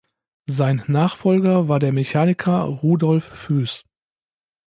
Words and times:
Sein 0.47 0.81
Nachfolger 0.87 1.67
war 1.67 1.79
der 1.79 1.91
Mechaniker 1.93 2.61
Rudolf 2.63 3.23
Fuess. 3.23 3.83